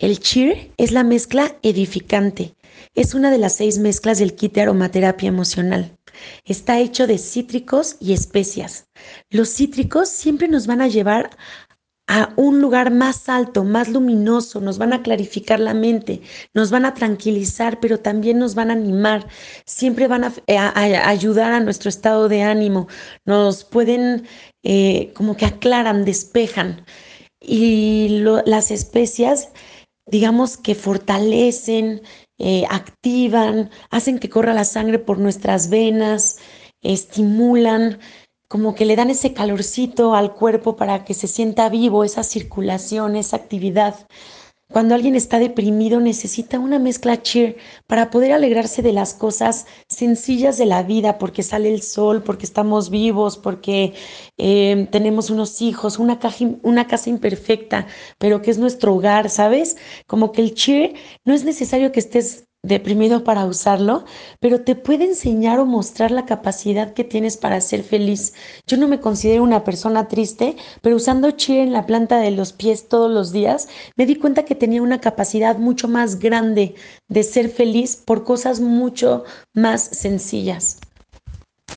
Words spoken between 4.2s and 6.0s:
kit de aromaterapia emocional.